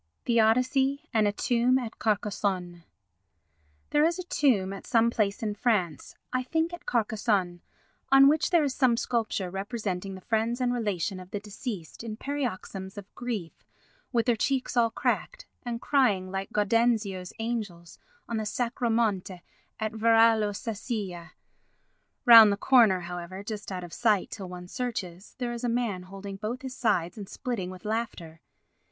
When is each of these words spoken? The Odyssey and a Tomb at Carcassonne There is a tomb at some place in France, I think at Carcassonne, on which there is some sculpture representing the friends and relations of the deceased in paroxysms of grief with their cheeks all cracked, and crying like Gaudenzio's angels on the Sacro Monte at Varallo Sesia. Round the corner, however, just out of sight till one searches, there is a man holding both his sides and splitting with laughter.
The 0.25 0.39
Odyssey 0.39 1.07
and 1.13 1.27
a 1.27 1.31
Tomb 1.31 1.77
at 1.77 1.99
Carcassonne 1.99 2.85
There 3.91 4.03
is 4.03 4.17
a 4.17 4.23
tomb 4.23 4.73
at 4.73 4.87
some 4.87 5.11
place 5.11 5.43
in 5.43 5.53
France, 5.53 6.15
I 6.33 6.41
think 6.41 6.73
at 6.73 6.87
Carcassonne, 6.87 7.61
on 8.11 8.27
which 8.27 8.49
there 8.49 8.63
is 8.63 8.73
some 8.73 8.97
sculpture 8.97 9.51
representing 9.51 10.15
the 10.15 10.21
friends 10.21 10.59
and 10.59 10.73
relations 10.73 11.21
of 11.21 11.29
the 11.29 11.39
deceased 11.39 12.03
in 12.03 12.17
paroxysms 12.17 12.97
of 12.97 13.13
grief 13.13 13.63
with 14.11 14.25
their 14.25 14.35
cheeks 14.35 14.75
all 14.75 14.89
cracked, 14.89 15.45
and 15.61 15.79
crying 15.81 16.31
like 16.31 16.51
Gaudenzio's 16.51 17.31
angels 17.37 17.99
on 18.27 18.37
the 18.37 18.45
Sacro 18.47 18.89
Monte 18.89 19.43
at 19.79 19.91
Varallo 19.91 20.49
Sesia. 20.51 21.33
Round 22.25 22.51
the 22.51 22.57
corner, 22.57 23.01
however, 23.01 23.43
just 23.43 23.71
out 23.71 23.83
of 23.83 23.93
sight 23.93 24.31
till 24.31 24.49
one 24.49 24.67
searches, 24.67 25.35
there 25.37 25.53
is 25.53 25.63
a 25.63 25.69
man 25.69 26.01
holding 26.01 26.37
both 26.37 26.63
his 26.63 26.75
sides 26.75 27.19
and 27.19 27.29
splitting 27.29 27.69
with 27.69 27.85
laughter. 27.85 28.41